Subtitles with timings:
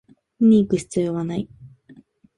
[0.39, 1.47] 見にいく必要はない